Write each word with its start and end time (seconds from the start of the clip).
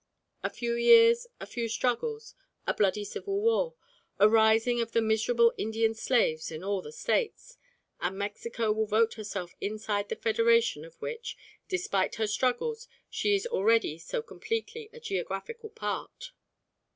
A 0.41 0.49
few 0.49 0.73
years, 0.73 1.27
a 1.39 1.45
few 1.45 1.67
struggles, 1.67 2.33
a 2.65 2.73
bloody 2.73 3.03
civil 3.05 3.39
war, 3.39 3.75
a 4.17 4.27
rising 4.27 4.81
of 4.81 4.93
the 4.93 4.99
miserable 5.03 5.53
Indian 5.59 5.93
slaves 5.93 6.49
in 6.49 6.63
all 6.63 6.81
the 6.81 6.91
States, 6.91 7.55
and 7.99 8.17
Mexico 8.17 8.71
will 8.71 8.87
vote 8.87 9.13
herself 9.13 9.53
inside 9.61 10.09
the 10.09 10.15
federation 10.15 10.83
of 10.85 10.99
which, 11.03 11.37
despite 11.67 12.15
her 12.15 12.25
struggles, 12.25 12.87
she 13.11 13.35
is 13.35 13.45
already 13.45 13.99
so 13.99 14.23
completely 14.23 14.89
a 14.91 14.99
geographical 14.99 15.69
part. 15.69 16.31